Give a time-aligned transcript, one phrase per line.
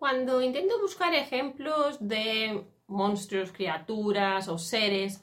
[0.00, 5.22] Cuando intento buscar ejemplos de monstruos, criaturas o seres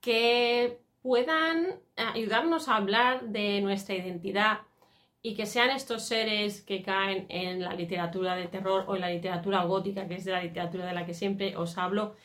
[0.00, 4.62] que puedan ayudarnos a hablar de nuestra identidad
[5.22, 9.10] y que sean estos seres que caen en la literatura de terror o en la
[9.10, 12.16] literatura gótica, que es de la literatura de la que siempre os hablo,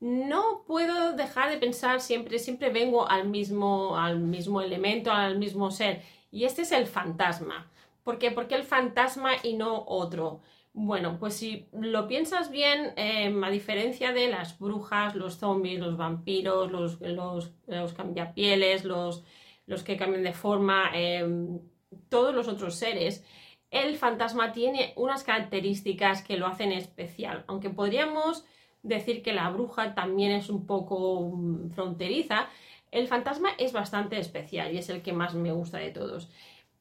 [0.00, 5.70] no puedo dejar de pensar siempre, siempre vengo al mismo, al mismo elemento, al mismo
[5.70, 6.00] ser,
[6.30, 7.70] y este es el fantasma.
[8.02, 8.30] ¿Por qué?
[8.30, 10.40] ¿Por qué el fantasma y no otro?
[10.76, 15.96] Bueno, pues si lo piensas bien, em, a diferencia de las brujas, los zombies, los
[15.96, 19.22] vampiros, los, los, cambiapieles, los,
[19.66, 21.60] los, que cambian de forma, em,
[22.08, 23.24] todos los otros seres,
[23.70, 27.44] el fantasma tiene unas características que lo hacen especial.
[27.46, 28.44] Aunque podríamos
[28.82, 32.48] decir que la bruja también es un poco mm, fronteriza,
[32.90, 36.30] el fantasma es bastante especial y es el que más me gusta de todos.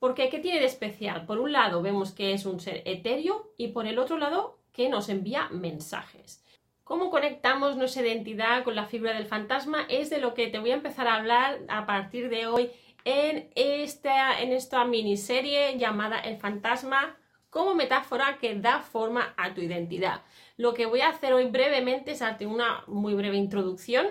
[0.03, 1.25] Porque, ¿qué tiene de especial?
[1.25, 4.89] Por un lado vemos que es un ser etéreo y por el otro lado que
[4.89, 6.43] nos envía mensajes.
[6.83, 9.85] ¿Cómo conectamos nuestra identidad con la figura del fantasma?
[9.87, 12.69] Es de lo que te voy a empezar a hablar a partir de hoy
[13.05, 17.15] en esta, en esta miniserie llamada El fantasma
[17.49, 20.23] como metáfora que da forma a tu identidad.
[20.57, 24.07] Lo que voy a hacer hoy brevemente es darte una muy breve introducción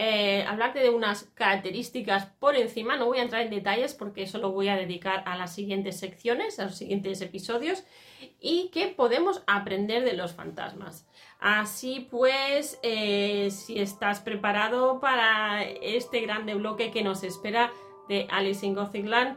[0.00, 4.38] eh, hablarte de unas características por encima, no voy a entrar en detalles porque eso
[4.38, 7.82] lo voy a dedicar a las siguientes secciones, a los siguientes episodios,
[8.40, 11.04] y qué podemos aprender de los fantasmas.
[11.40, 17.72] Así pues, eh, si estás preparado para este grande bloque que nos espera
[18.08, 19.36] de Alice in Gothic Land,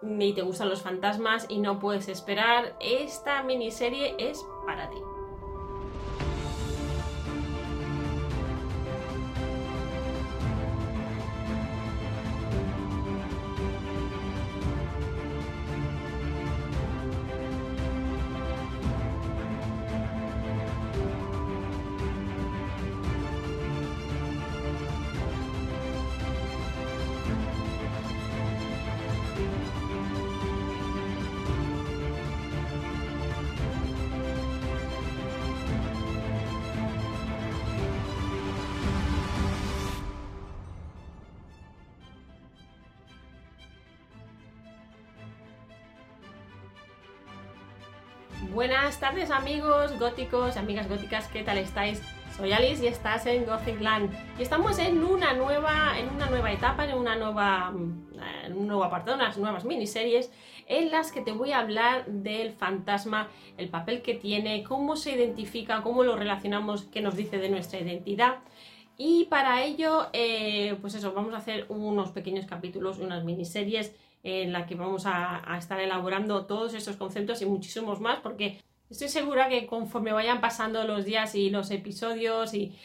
[0.00, 5.17] te gustan los fantasmas y no puedes esperar, esta miniserie es para ti.
[48.40, 52.00] Buenas tardes amigos góticos, amigas góticas, ¿qué tal estáis?
[52.36, 56.52] Soy Alice y estás en Gothic Land y estamos en una nueva, en una nueva
[56.52, 57.74] etapa, en una nueva,
[58.44, 60.30] en un nuevo apartado, unas nuevas miniseries
[60.68, 65.16] en las que te voy a hablar del fantasma, el papel que tiene, cómo se
[65.16, 68.36] identifica, cómo lo relacionamos, qué nos dice de nuestra identidad.
[68.96, 74.52] Y para ello, eh, pues eso, vamos a hacer unos pequeños capítulos, unas miniseries en
[74.52, 79.48] la que vamos a, estar elaborando todos estos conceptos y muchísimos más, porque estoy segura
[79.48, 82.76] que conforme vayan pasando los días y los episodios y,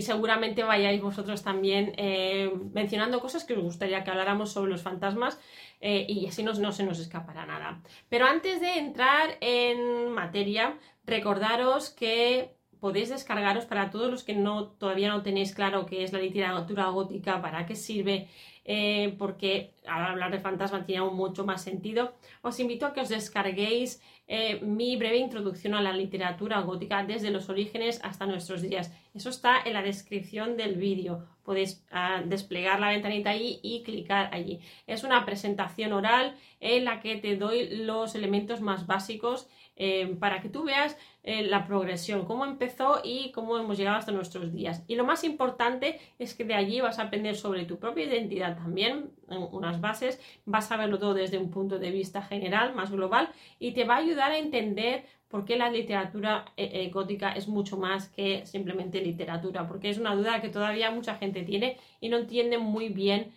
[0.00, 5.38] seguramente vayáis vosotros también eh, mencionando cosas que os gustaría que habláramos sobre los fantasmas
[5.80, 7.80] eh, y así no, no, se nos escapará nada.
[8.08, 14.68] Pero antes de entrar en materia, recordaros que podéis descargaros para todos los que no,
[14.68, 18.28] todavía no tenéis claro qué es la literatura gótica, para qué sirve
[18.66, 23.00] eh, porque al hablar de fantasma tiene aún mucho más sentido, os invito a que
[23.00, 28.62] os descarguéis eh, mi breve introducción a la literatura gótica desde los orígenes hasta nuestros
[28.62, 28.92] días.
[29.14, 31.24] Eso está en la descripción del vídeo.
[31.44, 34.60] Podéis ah, desplegar la ventanita ahí y clicar allí.
[34.86, 39.48] Es una presentación oral en la que te doy los elementos más básicos
[39.78, 44.10] eh, para que tú veas eh, la progresión, cómo empezó y cómo hemos llegado hasta
[44.10, 44.82] nuestros días.
[44.86, 48.56] Y lo más importante es que de allí vas a aprender sobre tu propia identidad
[48.56, 53.28] también, unas bases, vas a verlo todo desde un punto de vista general, más global,
[53.58, 57.76] y te va a ayudar a entender por qué la literatura eh, gótica es mucho
[57.76, 62.18] más que simplemente literatura, porque es una duda que todavía mucha gente tiene y no
[62.18, 63.32] entiende muy bien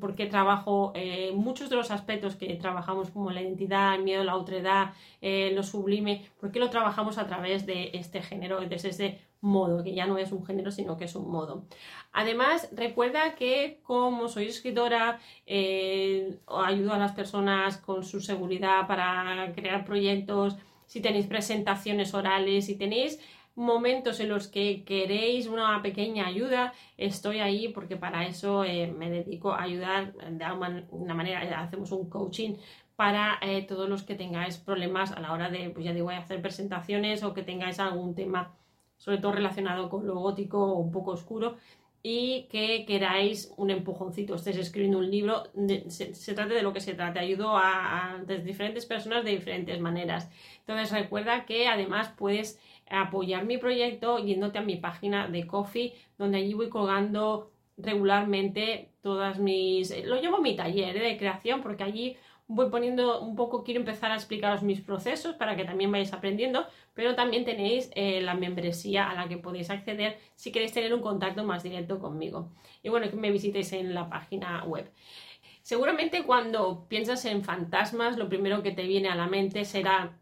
[0.00, 4.36] porque trabajo eh, muchos de los aspectos que trabajamos como la identidad, el miedo, la
[4.36, 9.82] otredad, eh, lo sublime, porque lo trabajamos a través de este género, desde este modo,
[9.82, 11.64] que ya no es un género, sino que es un modo.
[12.12, 19.52] Además, recuerda que como soy escritora, eh, ayudo a las personas con su seguridad para
[19.54, 20.56] crear proyectos,
[20.86, 23.20] si tenéis presentaciones orales, si tenéis
[23.54, 29.10] momentos en los que queréis una pequeña ayuda, estoy ahí porque para eso eh, me
[29.10, 32.56] dedico a ayudar de alguna manera, hacemos un coaching
[32.96, 36.42] para eh, todos los que tengáis problemas a la hora de, pues ya digo, hacer
[36.42, 38.54] presentaciones o que tengáis algún tema,
[38.98, 41.56] sobre todo relacionado con lo gótico o un poco oscuro,
[42.02, 45.44] y que queráis un empujoncito, estéis escribiendo un libro,
[45.88, 50.30] se, trate de lo que se trate, ayudo a, a diferentes personas de diferentes maneras.
[50.60, 52.58] Entonces recuerda que además puedes
[52.88, 59.38] apoyar mi proyecto yéndote a mi página de Coffee, donde allí voy colgando regularmente todas
[59.38, 59.94] mis...
[60.06, 61.00] Lo llamo mi taller ¿eh?
[61.00, 62.16] de creación porque allí
[62.52, 66.66] voy poniendo un poco, quiero empezar a explicaros mis procesos para que también vayáis aprendiendo,
[66.94, 71.00] pero también tenéis eh, la membresía a la que podéis acceder si queréis tener un
[71.00, 72.50] contacto más directo conmigo.
[72.82, 74.90] Y bueno, que me visitéis en la página web.
[75.62, 80.18] Seguramente cuando piensas en fantasmas, lo primero que te viene a la mente será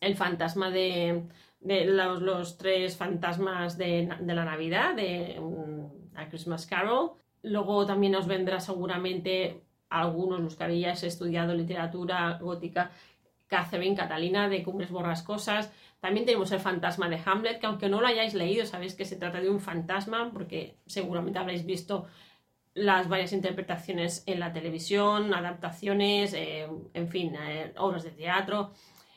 [0.00, 1.24] el fantasma de,
[1.60, 5.38] los, tres fantasmas de, la Navidad, de
[6.14, 7.12] A Christmas Carol.
[7.42, 12.92] Luego también os vendrá seguramente algunos, los que habéis estudiado literatura gótica,
[13.48, 15.72] Catherine Catalina de Cumbres Borrascosas.
[16.00, 19.16] También tenemos el fantasma de Hamlet, que aunque no lo hayáis leído, sabéis que se
[19.16, 22.06] trata de un fantasma, porque seguramente habréis visto
[22.74, 28.70] las varias interpretaciones en la televisión, adaptaciones, eh, en fin, eh, obras de teatro.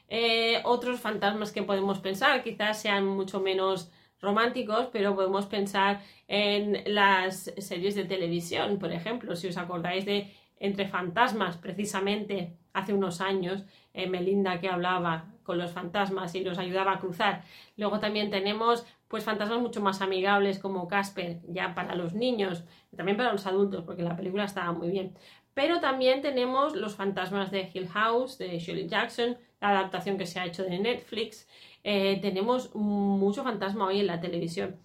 [0.09, 6.83] Eh, otros fantasmas que podemos pensar quizás sean mucho menos románticos, pero podemos pensar en
[6.93, 13.19] las series de televisión, por ejemplo, si os acordáis de entre fantasmas, precisamente hace unos
[13.19, 17.43] años, eh, Melinda que hablaba con los fantasmas y los ayudaba a cruzar.
[17.75, 22.63] Luego también tenemos pues fantasmas mucho más amigables como Casper, ya para los niños,
[22.95, 25.13] también para los adultos, porque la película estaba muy bien.
[25.53, 30.39] Pero también tenemos los fantasmas de Hill House, de Shirley Jackson, la adaptación que se
[30.39, 31.45] ha hecho de Netflix.
[31.83, 34.77] Eh, tenemos mucho fantasma hoy en la televisión.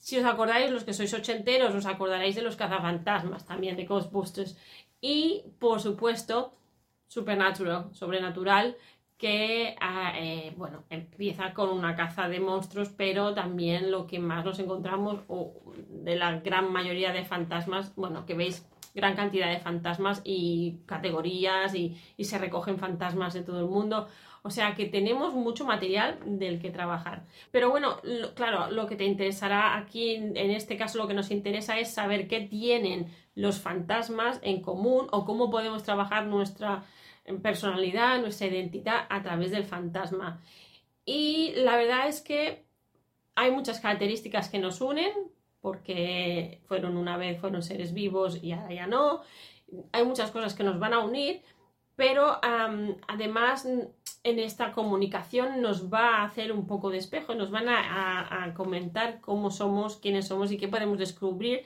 [0.00, 4.56] Si os acordáis, los que sois ochenteros, os acordaréis de los cazafantasmas también, de Ghostbusters.
[5.00, 6.54] Y, por supuesto,
[7.10, 8.76] Supernatural, sobrenatural,
[9.18, 14.44] que ah, eh, bueno, empieza con una caza de monstruos, pero también lo que más
[14.44, 15.52] nos encontramos, o
[15.88, 18.64] de la gran mayoría de fantasmas, bueno, que veis
[18.94, 24.08] gran cantidad de fantasmas y categorías y, se recogen fantasmas de todo el mundo.
[24.42, 27.24] O sea que tenemos mucho material del que trabajar.
[27.50, 28.00] Pero bueno,
[28.34, 32.26] claro, lo que te interesará aquí, en este caso lo que nos interesa es saber
[32.26, 36.84] qué tienen los fantasmas en común o cómo podemos trabajar nuestra
[37.42, 40.40] personalidad, nuestra identidad a través del fantasma.
[41.04, 42.64] Y la verdad es que
[43.34, 45.10] hay muchas características que nos unen,
[45.60, 49.22] porque fueron una vez, fueron seres vivos y ahora ya no.
[49.92, 51.42] Hay muchas cosas que nos van a unir,
[51.96, 57.68] pero además en esta comunicación nos va a hacer un poco de espejo, nos van
[57.68, 61.64] a, comentar cómo somos, quiénes somos y qué podemos descubrir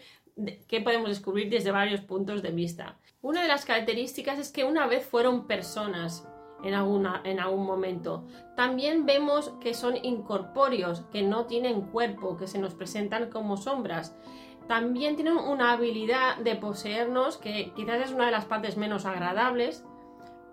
[0.67, 2.99] qué podemos descubrir desde varios puntos de vista.
[3.23, 6.27] Una de las características es que una vez fueron personas
[6.63, 8.25] en, alguna, en algún momento.
[8.57, 14.17] También vemos que son incorpóreos, que no tienen cuerpo, que se nos presentan como sombras.
[14.69, 19.85] También tienen una habilidad de poseernos que quizás es una de las partes menos agradables,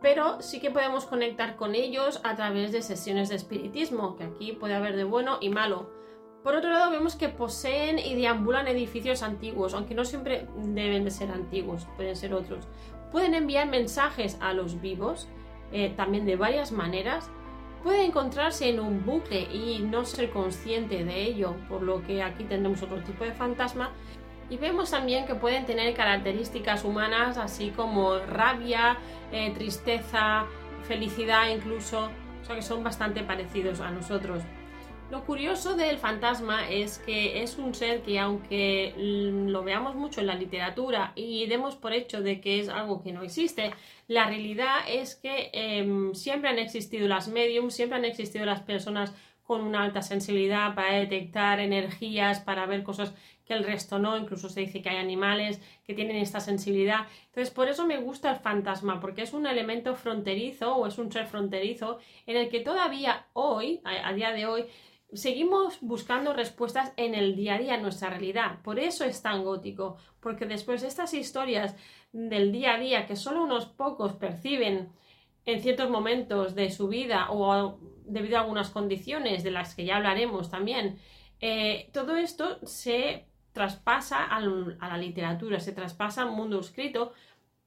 [0.02, 4.52] pero sí que podemos conectar con ellos a través de sesiones de espiritismo, que aquí
[4.52, 5.90] puede haber de bueno y malo.
[6.44, 11.12] Por otro lado, vemos que poseen y deambulan edificios antiguos, aunque no siempre deben de
[11.12, 12.68] ser antiguos, pueden ser otros.
[13.12, 15.28] Pueden enviar mensajes a los vivos,
[15.72, 17.30] eh, también de varias maneras.
[17.84, 22.44] Puede encontrarse en un bucle y no ser consciente de ello, por lo que aquí
[22.44, 23.92] tendremos otro tipo de fantasma.
[24.50, 28.98] Y vemos también que pueden tener características humanas, así como rabia,
[29.32, 30.46] eh, tristeza,
[30.88, 32.10] felicidad incluso,
[32.42, 34.44] o sea que son bastante parecidos a nosotros.
[35.12, 40.28] Lo curioso del fantasma es que es un ser que aunque lo veamos mucho en
[40.28, 43.74] la literatura y demos por hecho de que es algo que no existe,
[44.08, 49.14] la realidad es que em, siempre han existido las mediums, siempre han existido las personas
[49.44, 53.14] con una alta sensibilidad para detectar energías, para ver cosas
[53.46, 57.08] que el resto no, incluso se dice que hay animales que tienen esta sensibilidad.
[57.26, 61.12] Entonces, por eso me gusta el fantasma, porque es un elemento fronterizo o es un
[61.12, 64.68] ser fronterizo en el que todavía hoy, a día de hoy,
[65.14, 68.62] seguimos buscando respuestas en el día a día, en nuestra realidad.
[68.64, 71.76] Por eso es tan gótico, porque después de estas historias
[72.12, 74.90] del día a día que solo unos pocos perciben
[75.46, 79.98] en ciertos momentos de su vida o debido a algunas condiciones de las que ya
[79.98, 81.00] hablaremos también,
[81.40, 87.14] eh, todo esto se traspasa a la literatura, se traspasa al mundo escrito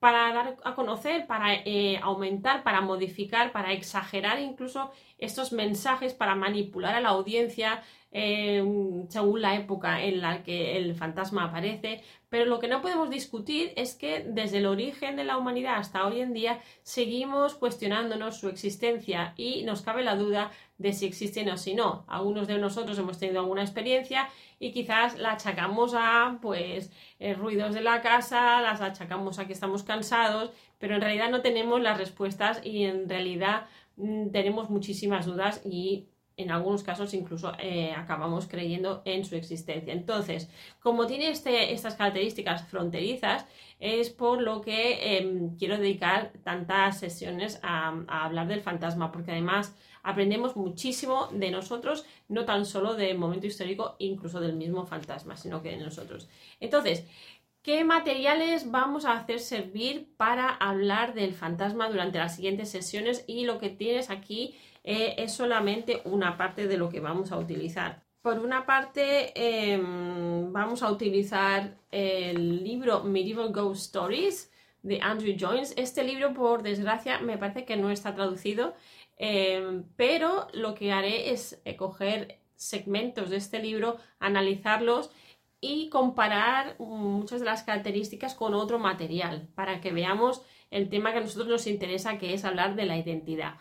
[0.04, 6.34] para dar a conocer, para eh, aumentar, para modificar, para exagerar incluso estos mensajes para
[6.34, 7.82] manipular a la audiencia
[8.12, 8.62] eh,
[9.08, 13.73] según la época en la que el fantasma aparece, pero lo que no podemos discutir
[13.76, 18.49] es que desde el origen de la humanidad hasta hoy en día seguimos cuestionándonos su
[18.50, 22.04] existencia y nos cabe la duda de si existen o si no.
[22.09, 24.28] Algunos de nosotros hemos tenido alguna experiencia
[24.59, 29.52] y quizás la achacamos a pues eh, ruidos de la casa, las achacamos a que
[29.52, 33.66] estamos cansados, pero en realidad no tenemos las respuestas y en realidad
[33.97, 39.93] mm, tenemos muchísimas dudas y en algunos casos incluso eh, acabamos creyendo en su existencia.
[39.93, 40.50] Entonces,
[40.81, 43.47] como tiene este, estas características fronterizas,
[43.78, 49.76] es por lo que em, quiero dedicar tantas sesiones a, hablar del fantasma, porque además
[50.04, 55.61] aprendemos muchísimo de nosotros, no tan solo del momento histórico, incluso del mismo fantasma, sino
[55.61, 56.28] que de nosotros.
[56.61, 57.04] Entonces,
[57.64, 63.25] ¿Qué materiales vamos a hacer servir para hablar del fantasma durante las siguientes sesiones?
[63.26, 67.38] Y lo que tienes aquí eh, es solamente una parte de lo que vamos a
[67.38, 68.02] utilizar.
[68.20, 75.73] Por una parte, em, vamos a utilizar el libro Medieval Ghost Stories de Andrew Jones.
[75.78, 78.75] Este libro, por desgracia, me parece que no está traducido,
[79.16, 85.11] em, pero lo que haré es eh, coger segmentos de este libro, analizarlos
[85.61, 91.18] y comparar muchas de las características con otro material para que veamos el tema que
[91.18, 93.54] a nosotros nos interesa, que es hablar de la identidad.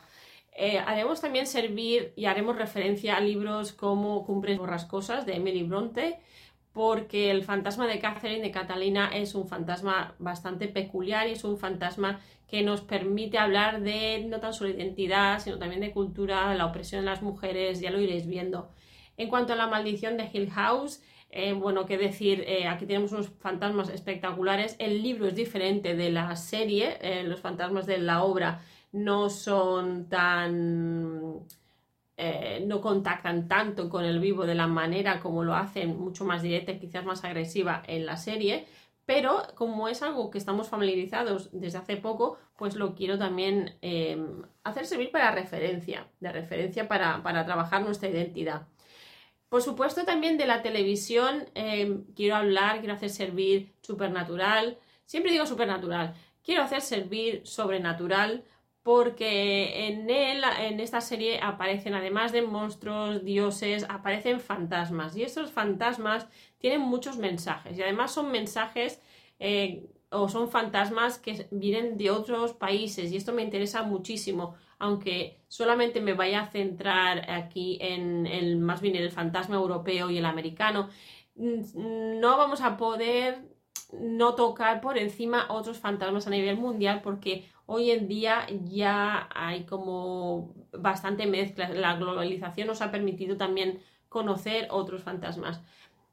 [0.55, 6.19] Eh, haremos también servir y haremos referencia a libros como Cumbres borrascosas de Emily Bronte,
[6.73, 11.57] porque el fantasma de Catherine de Catalina es un fantasma bastante peculiar y es un
[11.57, 16.65] fantasma que nos permite hablar de no tan solo identidad, sino también de cultura, la
[16.65, 18.69] opresión de las mujeres, ya lo iréis viendo.
[19.17, 23.11] En cuanto a la maldición de Hill House, eh, bueno, qué decir, eh, aquí tenemos
[23.11, 24.75] unos fantasmas espectaculares.
[24.79, 28.61] El libro es diferente de la serie, los fantasmas de la obra
[28.93, 31.41] no son tan...
[32.15, 36.43] Eh, no contactan tanto con el vivo de la manera como lo hacen, mucho más
[36.43, 38.67] directa y quizás más agresiva en la serie,
[39.05, 44.17] pero como es algo que estamos familiarizados desde hace poco, pues lo quiero también eh,
[44.63, 48.67] hacer servir para referencia, de referencia para, trabajar nuestra identidad.
[49.49, 55.45] Por supuesto también de la televisión eh, quiero hablar, quiero hacer servir supernatural, siempre digo
[55.47, 58.43] supernatural, quiero hacer servir sobrenatural,
[58.83, 65.15] porque en él, en esta serie aparecen además de monstruos, dioses, aparecen fantasmas.
[65.15, 66.27] Y estos fantasmas
[66.59, 67.77] tienen muchos mensajes.
[67.77, 69.01] Y además son mensajes
[69.39, 73.11] eh, o son fantasmas que vienen de otros países.
[73.11, 78.81] Y esto me interesa muchísimo aunque solamente me vaya a centrar aquí en el más
[78.81, 80.89] bien en el fantasma europeo y el americano.
[81.35, 83.52] Mm, no vamos a poder
[83.99, 89.63] no tocar por encima otros fantasmas a nivel mundial porque hoy en día ya hay
[89.63, 91.69] como bastante mezcla.
[91.69, 95.61] La globalización nos ha permitido también conocer otros fantasmas.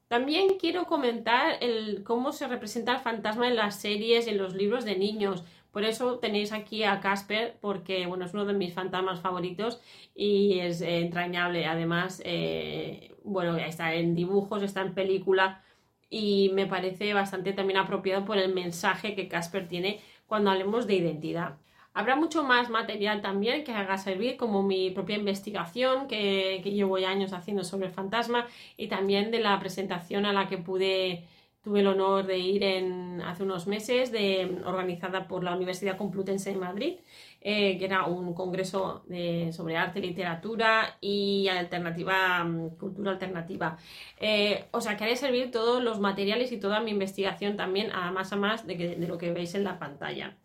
[0.08, 4.54] También quiero comentar el, cómo se representa el fantasma en las series y en los
[4.54, 5.44] libros de niños.
[5.70, 9.80] Por eso tenéis aquí a Casper, porque bueno, es uno de mis fantasmas favoritos
[10.16, 11.66] y es entrañable.
[11.66, 15.62] Además, eh, bueno, está en dibujos, está en película
[16.10, 20.96] y me parece bastante también apropiado por el mensaje que Casper tiene cuando hablemos de
[20.96, 21.56] identidad.
[21.94, 26.98] Habrá mucho más material también que haga servir, como mi propia investigación que, que llevo
[26.98, 31.24] ya años haciendo sobre el fantasma y también de la presentación a la que pude
[31.62, 36.50] tuve el honor de ir en, hace unos meses, de, organizada por la Universidad Complutense
[36.50, 36.94] de Madrid,
[37.40, 39.04] eh, que era un congreso
[39.52, 43.78] sobre arte, literatura y alternativa, mm, cultura alternativa.
[44.18, 48.10] Eh, o sea, que haré servir todos los materiales y toda mi investigación también, a
[48.12, 50.36] más a más de, de lo que veis en la pantalla.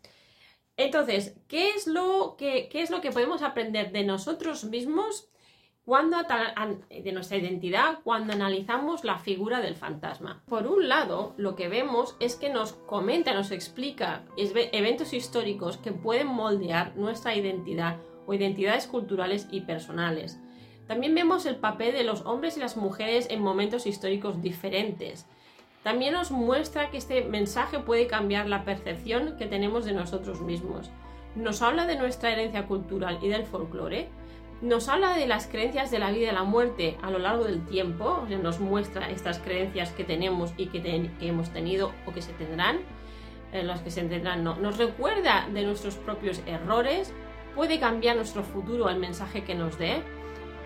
[0.78, 5.30] Entonces, ¿qué es, lo que, ¿qué es lo que podemos aprender de nosotros mismos
[5.86, 6.18] cuando
[6.90, 10.42] de nuestra identidad cuando analizamos la figura del fantasma.
[10.48, 15.92] Por un lado, lo que vemos es que nos comenta, nos explica eventos históricos que
[15.92, 20.40] pueden moldear nuestra identidad o identidades culturales y personales.
[20.88, 25.28] También vemos el papel de los hombres y las mujeres en momentos históricos diferentes.
[25.84, 30.90] También nos muestra que este mensaje puede cambiar la percepción que tenemos de nosotros mismos.
[31.36, 34.10] Nos habla de nuestra herencia cultural y del folclore,
[34.62, 37.66] nos habla de las creencias de la vida y la muerte a lo largo del
[37.66, 42.80] tiempo, nos muestra estas creencias que tenemos y que, hemos tenido o que se tendrán,
[43.52, 44.56] eh, las que se tendrán no.
[44.56, 47.14] Nos recuerda de nuestros propios errores,
[47.54, 50.02] puede cambiar nuestro futuro el mensaje que nos dé.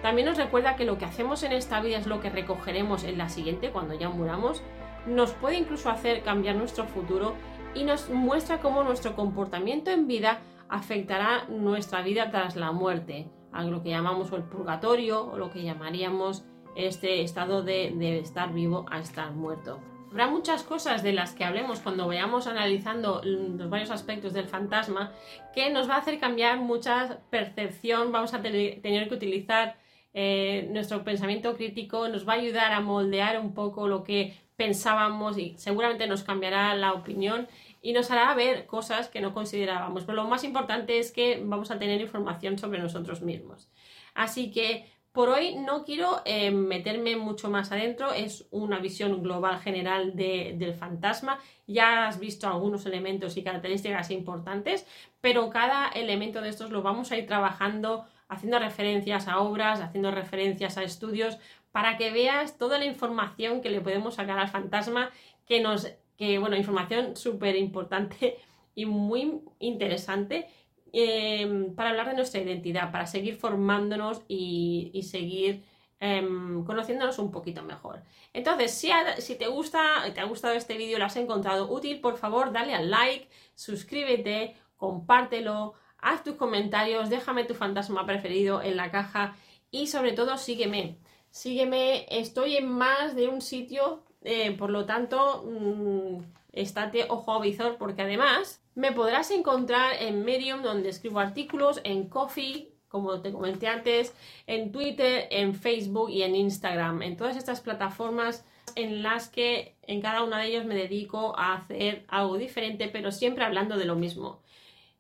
[0.02, 3.18] También nos recuerda que lo que hacemos en esta vida es lo que recogeremos en
[3.18, 4.62] la siguiente cuando ya muramos.
[5.08, 7.34] Nos puede incluso hacer cambiar nuestro futuro
[7.74, 13.64] y nos muestra cómo nuestro comportamiento en vida afectará nuestra vida tras la muerte a
[13.64, 16.44] lo que llamamos el purgatorio o lo que llamaríamos
[16.76, 19.80] este estado de, de estar vivo a estar muerto.
[20.12, 25.12] Habrá muchas cosas de las que hablemos cuando vayamos analizando los varios aspectos del fantasma
[25.54, 29.78] que nos va a hacer cambiar mucha percepción, vamos a tener, que utilizar
[30.16, 35.38] eh, nuestro pensamiento crítico, nos va a ayudar a moldear un poco lo que pensábamos
[35.38, 37.48] y seguramente nos cambiará la opinión
[37.82, 40.04] y nos hará ver cosas que no considerábamos.
[40.04, 43.70] Pero lo más importante es que vamos a tener información sobre nosotros mismos.
[44.14, 49.60] Así que por hoy no quiero eh, meterme mucho más adentro, es una visión global
[49.60, 51.40] general del fantasma.
[51.66, 54.86] Ya has visto algunos elementos y características importantes,
[55.20, 60.12] pero cada elemento de estos lo vamos a ir trabajando haciendo referencias a obras, haciendo
[60.12, 61.40] referencias a estudios,
[61.72, 65.10] para que veas toda la información que le podemos sacar al fantasma,
[65.48, 65.88] que nos,
[66.20, 68.38] que bueno, información súper importante
[68.76, 70.48] y muy interesante
[70.92, 75.64] Em, para hablar de nuestra identidad, para seguir formándonos y, seguir
[76.00, 78.02] em, conociéndonos un poquito mejor.
[78.34, 79.80] Entonces, si, si, te gusta,
[80.14, 84.56] te ha gustado este vídeo, lo has encontrado útil, por favor, dale al like, suscríbete,
[84.78, 89.36] compártelo, haz tus comentarios, déjame tu fantasma preferido en la caja
[89.72, 90.98] y sobre todo sígueme.
[91.32, 96.22] Sígueme, estoy en más de un sitio, eh, por lo tanto, mmm,
[96.52, 102.10] estate ojo a visor porque además me podrás encontrar en Medium donde escribo artículos, en
[102.10, 104.14] Coffee, como te comenté antes,
[104.48, 107.02] en Twitter, en Facebook y en Instagram.
[107.04, 108.46] En todas estas plataformas
[108.76, 113.12] en las que en cada una de ellas me dedico a hacer algo diferente, pero
[113.12, 114.42] siempre hablando de lo mismo.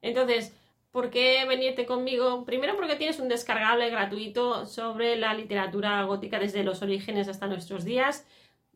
[0.02, 0.56] Entonces,
[0.92, 2.46] ¿por qué venirte conmigo?
[2.46, 7.86] Primero porque tienes un descargable gratuito sobre la literatura gótica desde los orígenes hasta nuestros
[7.86, 8.26] días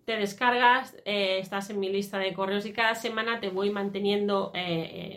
[0.05, 4.51] te descargas, eh, estás en mi lista de correos y cada semana te voy manteniendo
[4.53, 4.61] eh,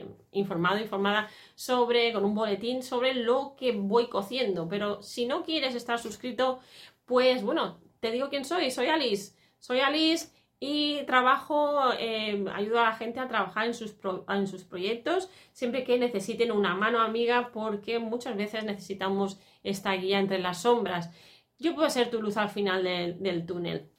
[0.01, 4.69] eh, informado, informada sobre, con un boletín sobre lo que voy cociendo.
[4.69, 6.61] Pero si no quieres estar suscrito,
[7.05, 9.35] pues bueno, te digo quién soy, soy Alice.
[9.59, 10.29] Soy Alice
[10.61, 13.97] y trabajo, ayudo a la gente a trabajar en sus,
[14.29, 20.19] en sus proyectos siempre que necesiten una mano amiga porque muchas veces necesitamos esta guía
[20.21, 21.11] entre las sombras.
[21.59, 23.91] Yo puedo ser tu luz al final del túnel.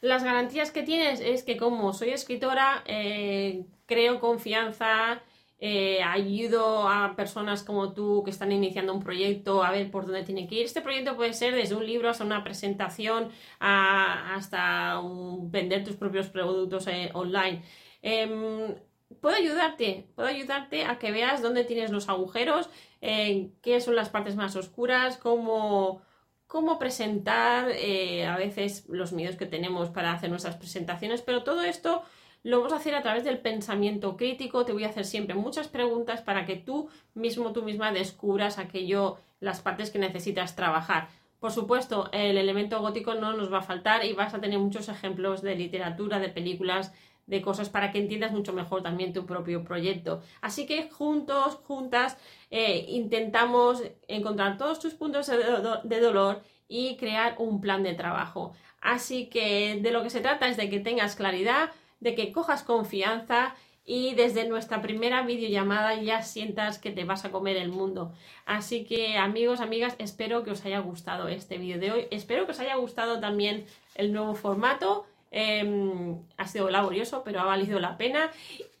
[0.00, 5.22] Las garantías que tienes es que como soy escritora, eh, creo confianza,
[5.58, 10.22] eh, ayudo a personas como tú que están iniciando un proyecto a ver por dónde
[10.22, 10.66] tienen que ir.
[10.66, 15.00] Este proyecto puede ser desde un libro hasta una presentación, hasta
[15.42, 17.62] vender tus propios productos eh, online.
[18.02, 18.76] Em,
[19.20, 24.36] puedo ayudarte, puedo ayudarte a que veas dónde tienes los agujeros, qué son las partes
[24.36, 26.02] más oscuras, cómo
[26.48, 31.62] cómo presentar eh, a veces los miedos que tenemos para hacer nuestras presentaciones, pero todo
[31.62, 32.02] esto
[32.42, 34.64] lo vamos a hacer a través del pensamiento crítico.
[34.64, 39.18] Te voy a hacer siempre muchas preguntas para que tú mismo, tú misma descubras aquello,
[39.40, 41.08] las partes que necesitas trabajar.
[41.38, 44.88] Por supuesto, el elemento gótico no nos va a faltar y vas a tener muchos
[44.88, 46.92] ejemplos de literatura, de películas,
[47.28, 50.22] de cosas para que entiendas mucho mejor también tu propio proyecto.
[50.40, 52.16] Así que juntos, juntas,
[52.50, 58.54] eh, intentamos encontrar todos tus puntos de, dolor y crear un plan de trabajo.
[58.80, 62.62] Así que de lo que se trata es de que tengas claridad, de que cojas
[62.62, 68.12] confianza y desde nuestra primera videollamada ya sientas que te vas a comer el mundo.
[68.46, 72.06] Así que amigos, amigas, espero que os haya gustado este vídeo de hoy.
[72.10, 77.44] Espero que os haya gustado también el nuevo formato Em, ha sido laborioso, pero ha
[77.44, 78.30] valido la pena.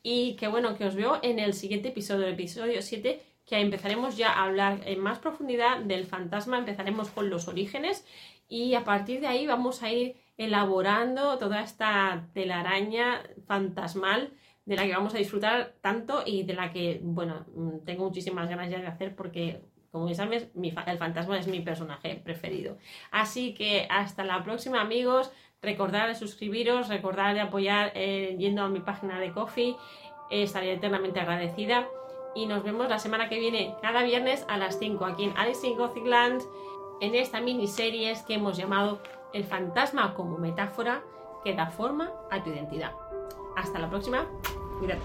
[0.02, 4.16] Y que bueno, que os veo en el siguiente episodio, el episodio 7, que empezaremos
[4.16, 6.58] ya a hablar en más profundidad del fantasma.
[6.58, 8.04] Empezaremos con los orígenes
[8.48, 14.32] y a partir de ahí vamos a ir elaborando toda esta telaraña fantasmal
[14.64, 18.48] de la que vamos a disfrutar tanto y de la que, bueno, mm, tengo muchísimas
[18.48, 22.76] ganas ya de hacer porque, como sabes, el fantasma es mi personaje preferido.
[23.10, 28.68] Así que hasta la próxima amigos, Recordar de suscribiros, recordar de apoyar eh, yendo a
[28.68, 29.76] mi página de Coffee.
[30.30, 31.88] Eh, estaré eternamente agradecida.
[32.34, 35.66] Y nos vemos la semana que viene, cada viernes a las 5, aquí en Alice
[35.66, 36.42] in Gothic Land,
[37.00, 39.00] en esta miniserie que hemos llamado
[39.32, 41.02] El fantasma como metáfora
[41.42, 42.92] que da forma a tu identidad.
[43.56, 44.26] Hasta la próxima.
[44.78, 45.02] Cuídate.